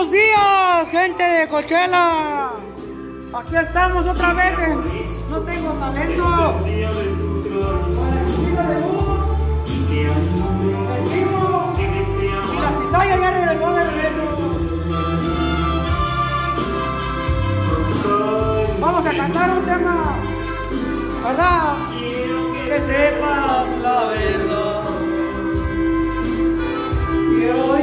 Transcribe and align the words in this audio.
Buenos 0.00 0.14
días, 0.14 0.88
gente 0.88 1.22
de 1.22 1.46
Cochela. 1.46 2.52
Aquí 3.34 3.54
estamos 3.54 4.06
otra 4.06 4.32
vez. 4.32 4.58
En... 4.58 4.82
No 5.30 5.40
tengo 5.40 5.72
talento. 5.74 6.62
Y 6.64 6.80
la 12.60 12.70
pitaya 12.80 13.16
ya 13.18 13.30
regresó 13.30 13.72
de 13.74 13.84
regreso. 13.90 14.24
Vamos 18.80 19.06
a 19.06 19.12
cantar 19.14 19.50
un 19.50 19.64
tema. 19.66 20.16
¿Verdad? 21.24 21.76
Que 22.64 22.80
sepas 22.80 23.68
la 23.82 24.04
verdad. 24.06 24.84
Y 27.38 27.50
hoy 27.50 27.82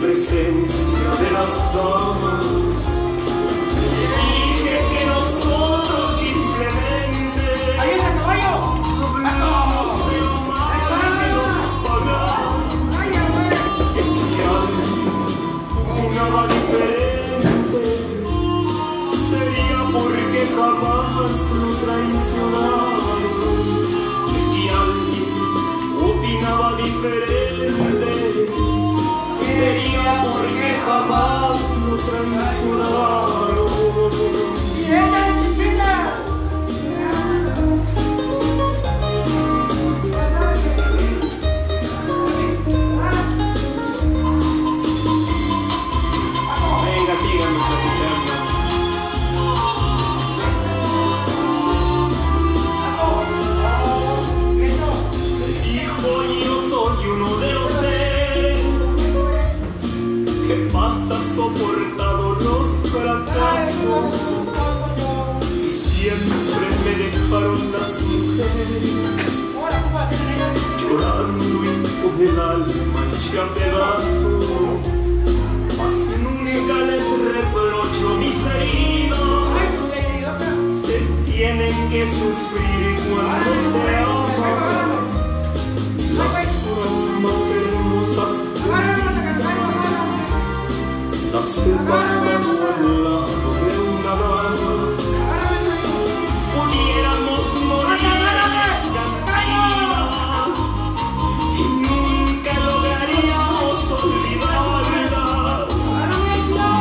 presencia 0.00 1.10
de 1.20 1.30
las 1.30 1.72
damas. 1.74 2.44
Dije 4.16 4.80
que 4.92 5.06
nosotros 5.06 6.20
diferente. 16.48 17.82
Sería 19.28 19.80
porque 19.92 20.46
jamás 20.54 21.50
lo. 21.50 22.85
Abaixo 30.86 31.74
do 31.80 31.96
transcurso 31.96 32.76
E 34.76 34.84
é 34.84 35.25
soportado 61.36 62.34
los 62.36 62.68
fracasos. 62.90 64.04
Siempre 65.70 66.66
me 66.82 66.92
dejaron 67.04 67.60
las 67.72 67.92
mujeres 68.00 69.34
llorando 70.80 71.56
y 71.64 71.76
con 72.00 72.16
el 72.26 72.40
alma 72.40 73.00
hecha 73.12 73.44
pedazos. 73.54 75.04
Mas 75.76 75.96
nunca 76.24 76.76
les 76.88 77.06
reprocho 77.34 78.06
mis 78.18 78.38
heridas 78.46 79.74
se 80.86 80.96
tienen 81.30 81.76
que 81.90 82.02
sufrir 82.06 82.86
cuando 83.08 83.52
se 83.72 83.84
aman 83.96 85.04
las 86.16 86.38
cosas 86.64 87.20
más 87.20 87.42
hermosas 87.50 88.55
la 91.36 91.42
selva 91.42 92.00
al 92.78 93.04
lado 93.04 93.48
de 93.68 93.74
una 93.78 94.12
dama 94.20 94.72
pudiéramos 96.54 97.44
morir 97.70 98.04
en 98.04 98.38
cantinas 98.96 100.56
y 101.60 101.66
nunca 101.84 102.52
lograríamos 102.68 103.76
olvidarlas 104.02 105.68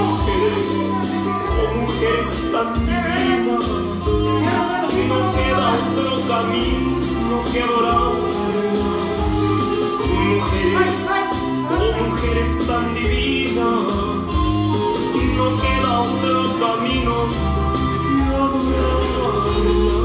mujeres 0.07 0.67
oh 1.59 1.69
mujeres 1.81 2.31
tan 2.53 2.69
divinas 2.87 3.65
no 5.09 5.19
queda 5.35 5.67
otro 5.83 6.15
camino 6.29 7.35
que 7.51 7.59
adorarlas 7.61 8.37
mujeres 10.23 10.95
oh 11.77 11.89
mujeres 12.05 12.51
tan 12.67 12.85
divinas 12.95 14.04
no 15.35 15.57
queda 15.61 15.99
otro 16.01 16.59
camino. 16.59 17.15
que 18.25 18.77
adorarlas 18.77 20.04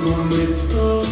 Oh, 0.00 0.24
my 0.30 0.46
God. 0.72 1.08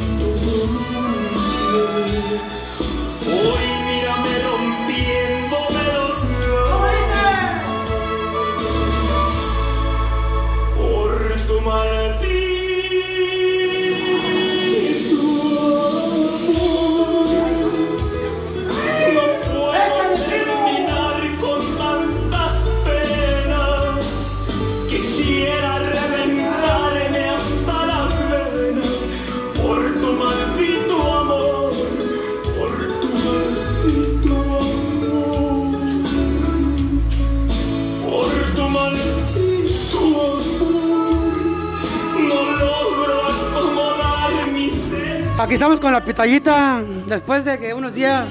Aquí 45.38 45.52
estamos 45.52 45.78
con 45.80 45.92
la 45.92 46.02
pitallita 46.02 46.82
después 47.06 47.44
de 47.44 47.58
que 47.58 47.74
unos 47.74 47.92
días 47.92 48.26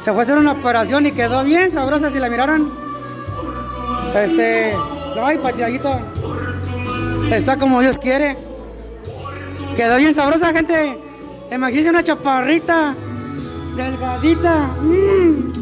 se 0.00 0.10
fue 0.12 0.22
a 0.22 0.24
hacer 0.24 0.36
una 0.36 0.50
operación 0.50 1.06
y 1.06 1.12
quedó 1.12 1.44
bien 1.44 1.70
sabrosa 1.70 2.10
si 2.10 2.18
la 2.18 2.28
miraran. 2.28 2.68
Este, 4.12 4.74
ay, 5.22 5.38
pitallita. 5.38 6.00
Está 7.30 7.56
como 7.56 7.80
Dios 7.80 8.00
quiere. 8.00 8.36
Quedó 9.76 9.96
bien 9.98 10.16
sabrosa, 10.16 10.52
gente. 10.52 10.98
Imagínense 11.52 11.90
una 11.90 12.02
chaparrita, 12.02 12.96
delgadita. 13.76 14.70
Mm. 14.82 15.54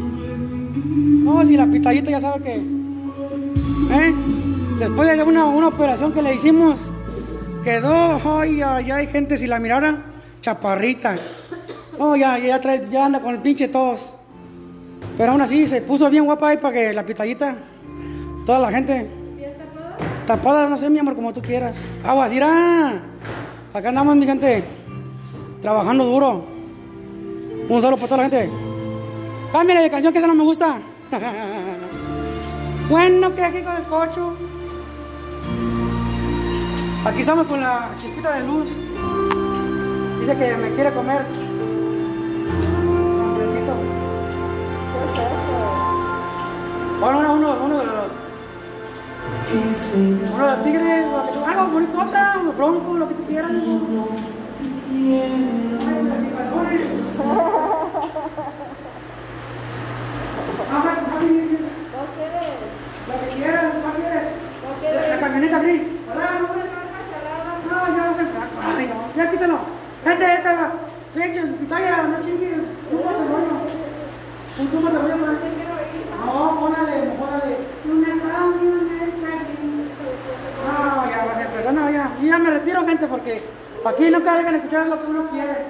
No, 1.25 1.45
si 1.45 1.55
la 1.55 1.67
pitallita 1.67 2.09
ya 2.09 2.21
sabe 2.21 2.43
que. 2.43 2.55
¿eh? 2.55 4.13
Después 4.79 5.15
de 5.15 5.23
una, 5.23 5.45
una 5.45 5.67
operación 5.67 6.11
que 6.11 6.23
le 6.23 6.33
hicimos, 6.33 6.89
quedó, 7.63 8.19
ay, 8.39 8.63
ay, 8.63 8.89
ay, 8.89 9.07
gente, 9.07 9.37
si 9.37 9.45
la 9.45 9.59
mirara, 9.59 10.12
chaparrita. 10.43 11.15
Oh, 11.97 12.15
ya, 12.15 12.37
ya, 12.37 12.59
trae, 12.59 12.87
ya 12.91 13.05
anda 13.05 13.19
con 13.19 13.33
el 13.33 13.41
pinche 13.41 13.67
todos. 13.69 14.11
Pero 15.17 15.31
aún 15.31 15.41
así 15.41 15.67
se 15.67 15.81
puso 15.81 16.09
bien 16.09 16.25
guapa 16.25 16.49
ahí 16.49 16.57
para 16.57 16.73
que 16.73 16.93
la 16.93 17.05
pitallita, 17.05 17.55
toda 18.45 18.59
la 18.59 18.71
gente. 18.71 19.09
tapada? 20.27 20.69
no 20.69 20.77
sé, 20.77 20.89
mi 20.89 20.99
amor, 20.99 21.15
como 21.15 21.33
tú 21.33 21.41
quieras. 21.41 21.75
Aguas, 22.03 22.33
irá. 22.33 23.01
Acá 23.73 23.89
andamos, 23.89 24.15
mi 24.15 24.25
gente, 24.25 24.63
trabajando 25.61 26.05
duro. 26.05 26.45
Un 27.69 27.81
solo 27.81 27.95
para 27.95 28.07
toda 28.07 28.17
la 28.17 28.23
gente. 28.23 28.49
Cámbiale 29.51 29.81
de 29.83 29.89
canción 29.89 30.11
que 30.11 30.19
esa 30.19 30.27
no 30.27 30.35
me 30.35 30.43
gusta. 30.43 30.79
bueno, 32.89 33.33
que 33.33 33.43
aquí 33.43 33.61
con 33.61 33.75
el 33.75 33.83
cocho. 33.83 34.33
Aquí 37.05 37.19
estamos 37.19 37.47
con 37.47 37.61
la 37.61 37.89
chispita 37.99 38.39
de 38.39 38.47
luz. 38.47 38.82
Dice 40.23 40.37
que 40.37 40.55
me 40.55 40.69
quiere 40.71 40.89
comer. 40.93 41.21
Hombrecito. 43.19 43.73
Bueno, 47.01 47.19
uno, 47.19 47.33
uno, 47.33 47.57
uno 47.65 47.77
de 47.79 47.85
los. 47.85 48.11
Uno 50.33 50.45
de 50.45 50.51
los 50.55 50.63
tigres, 50.63 51.11
lo 51.11 51.25
que 51.25 51.31
tú- 51.33 51.45
algo 51.45 51.67
bonito, 51.73 51.99
otra, 52.01 52.37
unos 52.39 52.55
broncos, 52.55 52.99
lo 52.99 53.07
que 53.09 53.15
tú 53.15 53.23
quieras. 53.25 53.51
Lo 61.83 63.19
que 63.19 63.35
quieras, 63.35 63.65
¿cuál 63.81 63.95
quieres? 63.95 65.09
La 65.09 65.19
camioneta 65.19 65.59
gris. 65.59 65.83
¿Verdad? 66.07 66.39
No, 67.69 67.97
ya 67.97 68.05
no 68.05 68.13
se. 68.15 68.77
Ay, 68.77 68.87
no. 68.87 68.95
Ya 69.23 69.29
quítalo. 69.29 69.59
Gente, 70.03 70.25
esta. 70.25 70.71
Leche, 71.15 71.41
pitaya, 71.59 72.03
no 72.03 72.23
chingue. 72.23 72.53
Un 72.91 73.03
rollo. 73.03 73.55
Un 74.59 74.67
rollo, 74.71 74.99
¿verdad? 75.03 75.37
No, 76.25 76.59
póngale, 76.59 76.95
póngale. 77.19 77.57
Una 77.85 78.13
camioneta 78.21 79.33
gris. 79.47 79.87
No, 80.65 81.09
ya 81.09 81.25
vas 81.25 81.37
a 81.37 81.43
empezar, 81.43 81.73
no, 81.73 81.89
ya. 81.89 82.11
Ya 82.21 82.39
me 82.39 82.49
retiro, 82.49 82.85
gente, 82.85 83.07
porque 83.07 83.41
aquí 83.85 84.09
nunca 84.09 84.37
dejan 84.37 84.55
escuchar 84.55 84.87
lo 84.87 84.99
que 84.99 85.07
uno 85.07 85.29
quiere, 85.29 85.65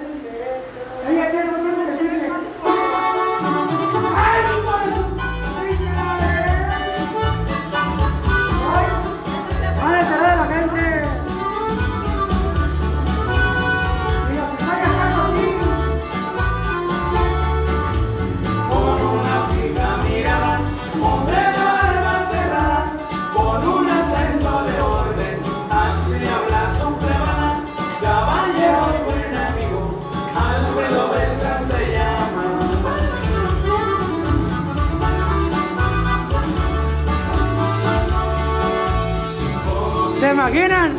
imaginan? 40.48 40.98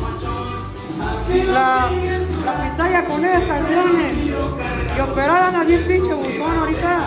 La, 1.53 1.89
la 2.45 2.53
pitaya 2.71 3.05
con 3.05 3.25
esas 3.25 3.43
canciones. 3.43 4.13
Y 4.97 4.99
operada 5.01 5.47
anda 5.47 5.63
bien 5.63 5.83
pinche 5.85 6.13
buchón 6.13 6.59
ahorita. 6.59 7.05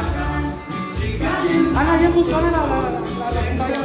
Anda 1.76 1.96
bien 1.96 2.14
buchona 2.14 2.50
la, 2.50 2.58
la, 2.58 2.66
la, 2.66 2.80
la, 2.80 3.30
la 3.30 3.40
pitaya. 3.50 3.78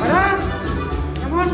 ¿Verdad? 0.00 0.38
Mi 1.18 1.24
amor. 1.24 1.46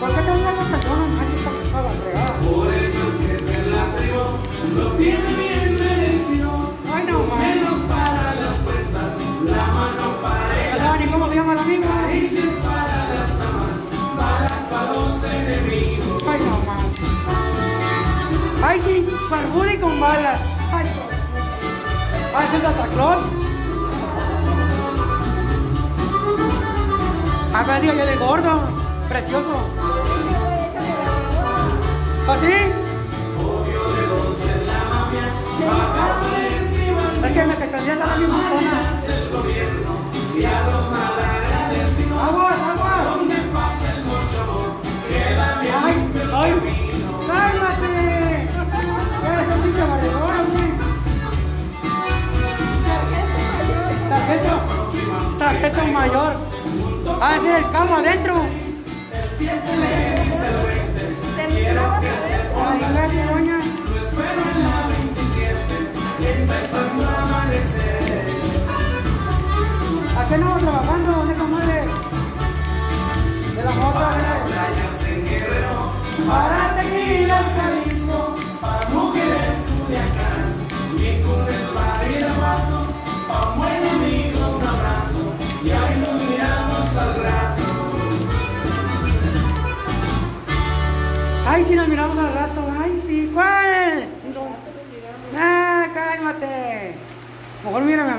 ¿Por 0.00 0.08
qué 0.14 0.20
te 0.22 0.30
gusta 0.32 0.52
esa 0.52 0.64
canción? 0.70 1.16
Manches, 1.16 1.38
esta 1.38 1.50
que 1.50 1.62
está 1.66 1.82
la 1.82 1.90
fregada. 1.90 2.34
Por 2.40 2.66
eso 2.68 3.02
es 3.08 3.42
que 3.42 3.60
el 3.60 3.70
latrio 3.70 4.22
lo 4.76 4.86
tiene 4.92 5.30
bien 5.36 5.78
merecido, 5.78 6.72
Ay, 6.94 7.04
no, 7.06 7.18
man. 7.24 7.83
El. 11.38 12.12
Dices 12.12 12.44
para 12.62 13.08
las 13.08 13.38
damas, 13.38 13.78
balas 14.16 14.52
para 14.70 14.92
los 14.92 15.24
enemigos. 15.24 16.22
Ay, 16.28 16.40
no, 16.40 16.58
man. 16.64 16.86
Ay, 18.62 18.80
sí, 18.80 19.08
barbuda 19.30 19.72
y 19.72 19.78
con 19.78 20.00
balas. 20.00 20.40
Ay, 20.72 20.84
no. 20.84 22.36
Ah, 22.36 22.44
¿es 22.44 22.54
el 22.54 22.62
Santa 22.62 22.86
Claus? 22.88 23.22
Ah, 27.52 27.62
pero 27.66 27.80
digo 27.80 27.94
yo 27.94 28.06
de 28.06 28.16
gordo, 28.16 28.62
precioso. 29.08 29.50
¿Ah, 32.28 32.36
sí? 32.40 32.54
Obvio 33.38 33.82
de 33.94 34.06
dos 34.06 34.40
en 34.40 34.66
la 34.66 34.84
mafia, 34.84 35.26
pagadores 35.68 36.72
y 36.72 37.26
Es 37.26 37.32
que 37.32 37.44
me 37.44 37.54
cachondea 37.54 37.94
la 37.96 38.16
bien 38.16 38.30
buchona. 38.30 38.94
¡Eres 49.84 50.04
un 50.04 50.20
pinche 50.24 50.38
barredor, 50.38 50.46
güey! 50.52 50.72
Sargento, 54.08 54.54
sargento 55.38 55.84
mayor. 55.86 56.32
Ah, 57.20 57.36
ese 57.36 57.52
es 57.52 57.58
el 57.58 57.70
cabo 57.70 57.94
adentro. 57.96 58.34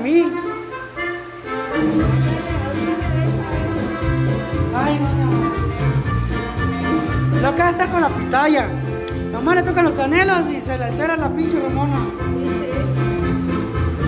Mí. 0.06 0.24
Ay, 4.74 4.98
no, 5.00 5.08
mi 5.14 5.22
amor. 5.22 5.46
Lo 7.42 7.54
que 7.54 7.60
va 7.60 7.68
a 7.68 7.70
estar 7.70 7.90
con 7.90 8.00
la 8.00 8.08
pitaya. 8.08 8.68
Nomás 9.32 9.56
le 9.56 9.62
tocan 9.62 9.84
los 9.86 9.94
canelos 9.94 10.40
y 10.50 10.60
se 10.60 10.78
le 10.78 10.84
altera 10.84 11.16
la 11.16 11.28
pinche 11.28 11.60
hormona. 11.60 11.98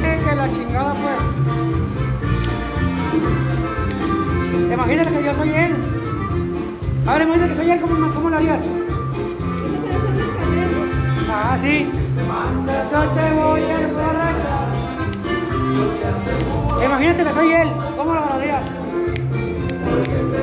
Eh, 0.05 0.21
que 0.25 0.35
la 0.37 0.49
chingada 0.53 0.95
fue. 0.95 1.15
Imagínate 4.73 5.11
que 5.11 5.25
yo 5.25 5.35
soy 5.35 5.51
él. 5.51 5.75
Ahora 7.07 7.25
imagínate 7.25 7.51
que 7.51 7.57
soy 7.57 7.71
él, 7.71 7.81
¿cómo, 7.81 8.15
cómo 8.15 8.31
lo 8.31 8.37
harías? 8.37 8.63
Ah, 11.31 11.57
sí. 11.61 11.91
Yo 12.93 13.01
te 13.11 13.33
voy 13.33 13.63
a 13.63 13.81
emborrachar. 13.81 14.58
Imagínate 16.85 17.25
que 17.25 17.33
soy 17.33 17.53
él. 17.53 17.69
¿Cómo 17.97 18.13
lo 18.15 18.21
agarrarías? 18.21 18.63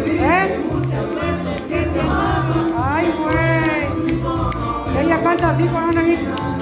¿Eh? 0.10 0.62
Ay, 2.78 3.14
güey. 3.20 5.06
Ella 5.06 5.24
canta 5.24 5.50
así 5.50 5.68
con 5.68 5.84
una 5.84 6.02
bien 6.02 6.55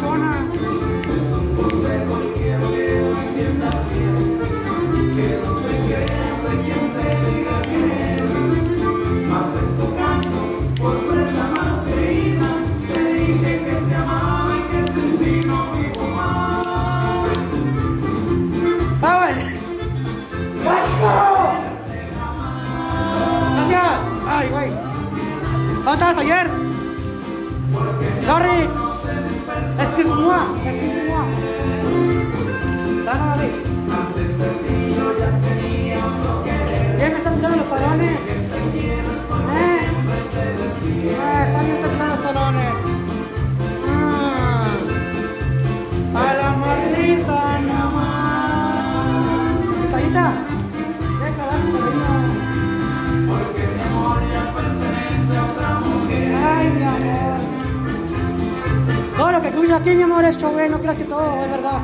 aquí, 59.84 59.96
mi 59.98 60.04
amor, 60.04 60.24
es 60.24 60.38
eh, 60.38 60.70
no 60.70 60.80
creas 60.80 60.96
que 60.96 61.04
todo 61.04 61.44
es 61.44 61.52
verdad. 61.52 61.82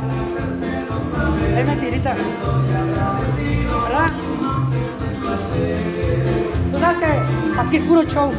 Es 1.57 1.65
mentirita. 1.65 2.15
¿Verdad? 3.83 4.09
Tú 6.71 6.79
sabes 6.79 6.97
que 6.97 7.59
aquí 7.59 7.77
es 7.77 7.83
puro 7.83 8.03
show. 8.03 8.31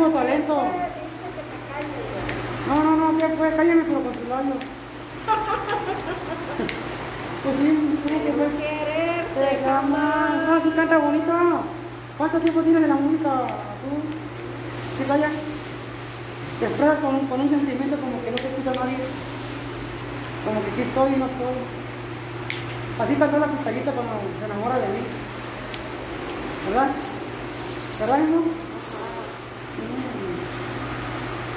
No 0.00 0.08
talento. 0.08 0.56
No, 2.68 2.74
no, 2.84 2.96
no, 2.96 3.18
¿qué 3.18 3.28
fue? 3.36 3.54
Cállame, 3.54 3.82
pero 3.82 4.00
con 4.00 4.12
tu 4.12 4.28
labio. 4.28 4.54
Pues 7.42 7.56
sí, 7.56 7.98
¿cómo 8.04 8.24
que 8.24 8.32
fue? 8.32 8.48
Te 8.48 9.64
jamás. 9.64 10.30
Ah, 10.48 10.60
sí 10.62 10.70
canta 10.76 10.98
bonito. 10.98 11.32
¿Cuánto 12.18 12.38
tiempo 12.40 12.60
tienes 12.62 12.82
de 12.82 12.88
la 12.88 12.94
música 12.94 13.30
tú? 13.80 13.92
¿Qué 14.98 15.04
calla? 15.04 15.30
Te 16.60 16.66
expresas 16.66 16.98
con, 16.98 17.26
con 17.26 17.40
un 17.40 17.48
sentimiento 17.48 17.96
como 17.96 18.22
que 18.22 18.30
no 18.30 18.36
te 18.36 18.48
escucha 18.48 18.72
nadie. 18.72 18.98
Como 20.44 20.64
que 20.64 20.70
aquí 20.70 20.80
estoy 20.82 21.12
y 21.12 21.16
no 21.16 21.26
estoy. 21.26 21.56
Así 23.00 23.14
cantó 23.16 23.38
la 23.38 23.46
pistallita 23.46 23.92
cuando 23.92 24.12
se 24.38 24.44
enamora 24.44 24.78
de 24.78 24.88
mí. 24.88 25.00
¿Verdad? 26.68 26.88
¿Verdad, 28.00 28.18
hijo? 28.18 28.69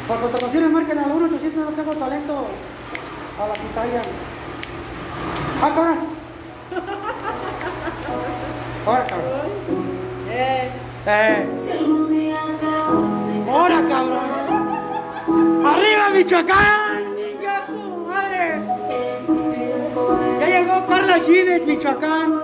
Por 0.08 0.20
contrataciones 0.20 0.70
marquen 0.72 1.00
al 1.00 1.12
1 1.12 1.26
800 1.26 1.64
no 1.64 1.72
tengo 1.72 1.94
talento 1.94 2.46
a 3.40 3.48
la 3.48 3.54
pitaya. 3.54 4.02
¡Ah, 5.62 5.72
cabrón! 5.74 5.98
¡Ahora, 8.86 9.06
cabrón! 9.06 9.50
¡Eh! 10.30 10.72
¡Ahora, 13.50 13.84
cabrón! 13.84 15.66
¡Arriba, 15.66 16.10
Michoacán! 16.14 17.16
¡Niña 17.16 17.66
su 17.66 17.98
madre! 18.06 18.62
Ya 20.42 20.48
llegó 20.48 20.86
Carla 20.86 21.20
Gides, 21.20 21.66
Michoacán. 21.66 22.42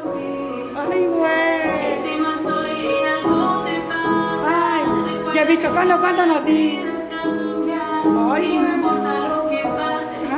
¡Ay, 0.77 1.07
güey! 1.07 1.69
¡Ay! 4.47 4.83
Y 5.33 5.37
en 5.37 5.47
Michoacán 5.49 5.89
lo 5.89 5.99
cantan 5.99 6.31
así. 6.31 6.88
¡Ay, 8.39 8.57
güey! 8.57 9.59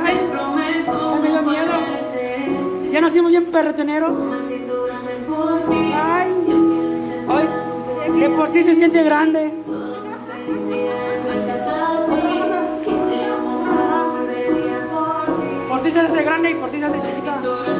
¡Ay! 0.04 0.16
¡Ay, 0.54 1.20
me 1.22 1.28
dio 1.28 1.42
miedo! 1.42 1.72
¿Ya 2.90 3.00
nacimos 3.00 3.30
bien 3.30 3.46
perretonero? 3.46 4.16
¡Ay! 5.94 6.28
¡Ay! 7.28 7.48
Que 8.18 8.28
por 8.30 8.48
ti 8.50 8.62
se 8.62 8.74
siente 8.74 9.02
grande. 9.02 9.54
Por 15.68 15.82
ti 15.82 15.90
se 15.90 16.00
hace 16.00 16.22
grande 16.22 16.50
y 16.50 16.54
por 16.54 16.70
ti 16.70 16.78
se 16.78 16.84
hace 16.84 17.00
chiquita. 17.00 17.71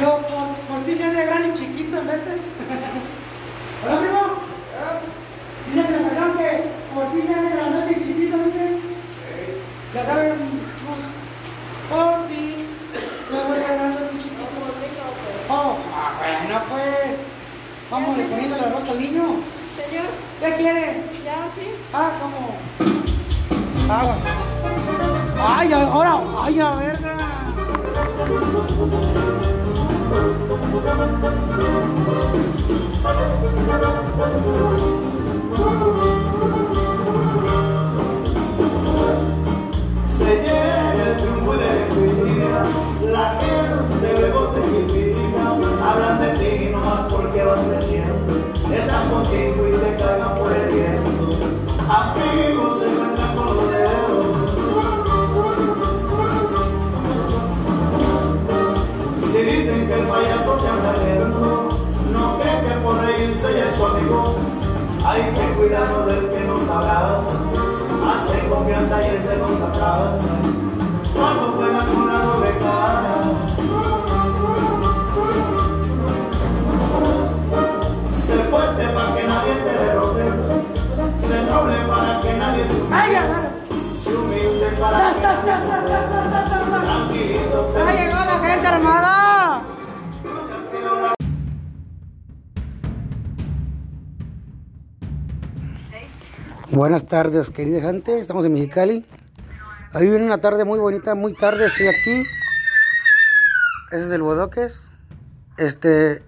Yo, 0.00 0.18
por, 0.18 0.48
por 0.68 0.84
ti 0.84 0.94
se 0.94 1.04
hace 1.04 1.26
grande 1.26 1.48
y 1.48 1.52
chiquito 1.54 1.98
en 1.98 2.06
veces. 2.06 2.42
Hola, 3.84 3.98
primo. 4.00 4.22
Dice 5.72 5.88
que 5.88 5.94
canción 5.94 6.38
que 6.38 6.50
por 6.94 7.12
ti 7.12 7.22
se 7.26 7.34
hace 7.34 7.56
grande 7.56 7.92
y 7.92 7.94
chiquito, 7.94 8.36
dice. 8.44 8.64
Ya 9.94 10.04
saben, 10.04 10.34
pues, 10.36 11.02
por 11.88 12.28
ti 12.28 12.56
se 13.28 13.36
hace 13.36 13.74
grande 13.74 13.98
y 14.12 14.18
chiquito. 14.18 14.44
Oh, 15.48 15.76
ah, 15.94 16.12
bueno, 16.18 16.60
pues. 16.68 17.18
Vamos 17.90 18.18
poniendo 18.30 18.56
la 18.56 18.68
ropa 18.68 18.90
al 18.90 19.00
niño. 19.00 19.24
Señor, 19.76 20.06
¿Qué 20.40 20.56
quiere? 20.56 20.84
ya 21.24 21.48
sí. 21.54 21.66
Ah, 21.94 22.10
¿cómo? 22.20 22.56
Agua. 23.94 24.16
Ay, 25.38 25.72
ahora, 25.72 26.20
ay, 26.42 26.60
a 26.60 26.70
verga. 26.74 27.16
Se 40.16 40.30
llega 40.42 41.04
el 41.06 41.16
triunfo 41.16 41.52
de 41.52 41.70
tu 41.90 43.06
la 43.08 43.26
gente 43.40 43.85
Confianza 68.48 69.02
y 69.02 69.06
él 69.10 69.22
se 69.22 69.36
nos 69.36 69.60
atrasa. 69.60 70.16
Cuando 71.14 71.52
juega 71.56 71.86
con 71.86 72.06
la 72.06 72.18
doble 72.20 72.58
cara. 72.58 73.14
Sé 78.26 78.36
fuerte 78.50 78.88
para 78.88 79.16
que 79.16 79.26
nadie 79.26 79.54
te 79.54 79.72
derrote. 79.84 80.24
Sé 81.26 81.42
noble 81.42 81.76
para 81.88 82.20
que 82.20 82.34
nadie 82.34 82.64
te 82.64 82.74
humille. 82.74 83.22
Sé 84.04 84.14
humilde 84.14 84.68
para 84.80 85.14
que 85.14 85.20
nadie 85.20 85.46
ya. 85.46 85.56
tranquilito 86.84 87.72
feliz. 87.74 88.00
llegó 88.00 88.16
la 88.16 88.48
gente 88.48 88.66
armada. 88.66 89.25
Buenas 96.76 97.06
tardes, 97.06 97.48
querida 97.48 97.80
gente. 97.80 98.18
Estamos 98.18 98.44
en 98.44 98.52
Mexicali. 98.52 99.06
Hoy 99.94 100.10
viene 100.10 100.26
una 100.26 100.42
tarde 100.42 100.66
muy 100.66 100.78
bonita, 100.78 101.14
muy 101.14 101.32
tarde. 101.32 101.64
Estoy 101.64 101.86
aquí. 101.86 102.22
Ese 103.92 104.04
es 104.04 104.12
el 104.12 104.20
Bodoques. 104.20 104.82
Este, 105.56 106.22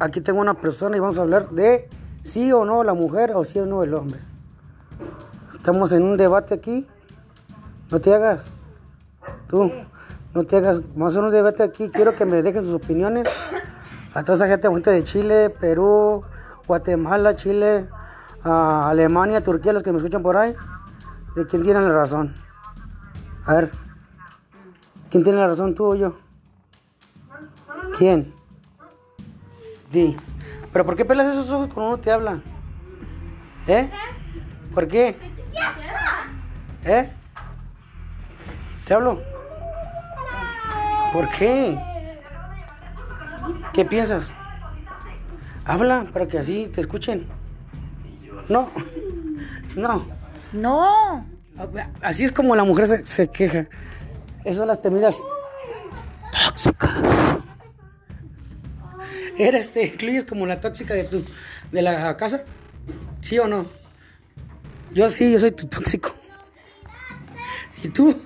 aquí 0.00 0.20
tengo 0.20 0.40
una 0.40 0.54
persona 0.54 0.96
y 0.96 0.98
vamos 0.98 1.18
a 1.18 1.20
hablar 1.20 1.50
de 1.50 1.88
sí 2.20 2.50
o 2.50 2.64
no 2.64 2.82
la 2.82 2.94
mujer 2.94 3.30
o 3.36 3.44
sí 3.44 3.60
o 3.60 3.66
no 3.66 3.84
el 3.84 3.94
hombre. 3.94 4.18
Estamos 5.54 5.92
en 5.92 6.02
un 6.02 6.16
debate 6.16 6.54
aquí. 6.54 6.84
No 7.88 8.00
te 8.00 8.12
hagas. 8.12 8.42
Tú, 9.46 9.70
no 10.34 10.42
te 10.42 10.56
hagas. 10.56 10.80
Vamos 10.96 11.14
a 11.14 11.18
hacer 11.18 11.22
un 11.22 11.30
debate 11.30 11.62
aquí. 11.62 11.90
Quiero 11.90 12.16
que 12.16 12.26
me 12.26 12.42
dejen 12.42 12.64
sus 12.64 12.74
opiniones. 12.74 13.28
A 14.14 14.24
toda 14.24 14.34
esa 14.34 14.48
gente, 14.48 14.68
gente 14.68 14.90
de 14.90 15.04
Chile, 15.04 15.50
Perú, 15.50 16.24
Guatemala, 16.66 17.36
Chile, 17.36 17.86
Alemania, 18.44 19.42
Turquía, 19.42 19.72
los 19.72 19.82
que 19.82 19.92
me 19.92 19.98
escuchan 19.98 20.22
por 20.22 20.36
ahí. 20.36 20.54
De 21.36 21.46
quién 21.46 21.62
tiene 21.62 21.80
la 21.80 21.92
razón. 21.92 22.34
A 23.46 23.54
ver. 23.54 23.70
¿Quién 25.10 25.22
tiene 25.22 25.38
la 25.38 25.46
razón, 25.46 25.74
tú 25.74 25.92
o 25.92 25.94
yo? 25.94 26.16
¿Quién? 27.98 28.34
Di. 29.90 30.16
¿Pero 30.72 30.86
por 30.86 30.96
qué 30.96 31.04
pelas 31.04 31.26
esos 31.26 31.50
ojos 31.50 31.68
cuando 31.72 31.94
uno 31.94 32.02
te 32.02 32.10
habla? 32.10 32.40
¿Eh? 33.66 33.90
¿Por 34.74 34.88
qué? 34.88 35.16
¿Eh? 36.84 37.12
¿Te 38.86 38.94
hablo? 38.94 39.20
¿Por 41.12 41.28
qué? 41.28 41.78
¿Qué 43.72 43.84
piensas? 43.84 44.32
Habla 45.64 46.06
para 46.12 46.26
que 46.26 46.38
así 46.38 46.70
te 46.74 46.80
escuchen. 46.80 47.26
No, 48.48 48.70
no. 49.76 50.06
No. 50.52 51.26
Así 52.00 52.24
es 52.24 52.32
como 52.32 52.56
la 52.56 52.64
mujer 52.64 52.86
se, 52.86 53.06
se 53.06 53.28
queja. 53.28 53.66
Esas 54.44 54.58
son 54.58 54.68
las 54.68 54.80
temidas 54.82 55.20
tóxicas. 56.44 56.90
¿Eres, 59.38 59.72
te 59.72 59.86
incluyes 59.86 60.24
como 60.24 60.46
la 60.46 60.60
tóxica 60.60 60.94
de 60.94 61.04
tu, 61.04 61.24
de 61.70 61.82
la 61.82 62.16
casa? 62.16 62.44
¿Sí 63.20 63.38
o 63.38 63.48
no? 63.48 63.66
Yo 64.92 65.08
sí, 65.08 65.32
yo 65.32 65.38
soy 65.38 65.52
tu 65.52 65.66
tóxico. 65.66 66.14
¿Y 67.82 67.88
tú? 67.88 68.20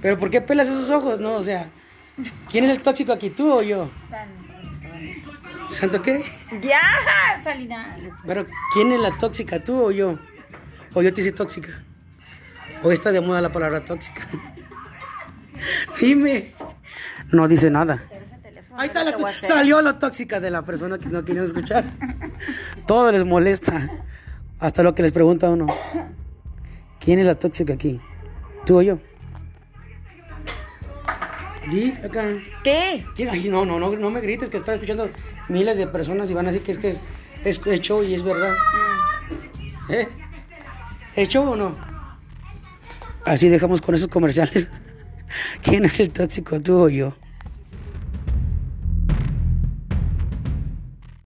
¿Pero 0.00 0.18
por 0.18 0.30
qué 0.30 0.40
pelas 0.40 0.68
esos 0.68 0.90
ojos, 0.90 1.20
no? 1.20 1.36
O 1.36 1.42
sea, 1.42 1.70
¿quién 2.50 2.64
es 2.64 2.70
el 2.70 2.82
tóxico 2.82 3.12
aquí, 3.12 3.30
tú 3.30 3.50
o 3.50 3.62
yo? 3.62 3.90
¿Santo 5.84 6.00
qué? 6.00 6.24
Ya, 6.62 6.80
Salina. 7.42 7.94
Pero 8.26 8.46
¿quién 8.72 8.90
es 8.92 9.00
la 9.00 9.18
tóxica, 9.18 9.62
tú 9.62 9.82
o 9.84 9.90
yo? 9.90 10.18
¿O 10.94 11.02
yo 11.02 11.12
te 11.12 11.20
hice 11.20 11.30
tóxica? 11.32 11.82
¿O 12.82 12.90
está 12.90 13.12
de 13.12 13.20
moda 13.20 13.42
la 13.42 13.52
palabra 13.52 13.84
tóxica? 13.84 14.22
Dime. 16.00 16.54
No 17.32 17.46
dice 17.48 17.68
nada. 17.70 18.02
Ahí 18.78 18.86
está 18.86 19.04
la 19.04 19.14
tó- 19.14 19.26
salió 19.42 19.82
la 19.82 19.98
tóxica 19.98 20.40
de 20.40 20.50
la 20.50 20.62
persona 20.62 20.98
que 20.98 21.10
no 21.10 21.22
quieren 21.22 21.44
escuchar. 21.44 21.84
Todo 22.86 23.12
les 23.12 23.26
molesta. 23.26 23.90
Hasta 24.60 24.82
lo 24.82 24.94
que 24.94 25.02
les 25.02 25.12
pregunta 25.12 25.50
uno. 25.50 25.66
¿Quién 26.98 27.18
es 27.18 27.26
la 27.26 27.34
tóxica 27.34 27.74
aquí? 27.74 28.00
¿Tú 28.64 28.78
o 28.78 28.82
yo? 28.82 29.00
Di 31.70 31.92
acá. 32.04 32.24
¿Qué? 32.62 33.04
No, 33.48 33.64
no, 33.64 33.78
no, 33.78 33.96
no 33.96 34.10
me 34.10 34.20
grites 34.20 34.50
que 34.50 34.58
están 34.58 34.74
escuchando 34.74 35.08
miles 35.48 35.76
de 35.76 35.86
personas 35.86 36.30
y 36.30 36.34
van 36.34 36.46
a 36.46 36.52
decir 36.52 36.64
que 36.64 36.72
es 36.72 36.78
que 36.78 36.88
es, 36.88 37.00
es, 37.44 37.60
es 37.66 37.80
show 37.80 38.02
y 38.02 38.14
es 38.14 38.22
verdad. 38.22 38.54
¿Eh? 39.88 40.08
¿Es 41.16 41.28
show 41.28 41.52
o 41.52 41.56
no? 41.56 41.76
Así 43.24 43.48
dejamos 43.48 43.80
con 43.80 43.94
esos 43.94 44.08
comerciales. 44.08 44.68
¿Quién 45.62 45.84
es 45.84 45.98
el 46.00 46.10
tóxico, 46.10 46.60
tú 46.60 46.84
o 46.84 46.88
yo? 46.88 47.14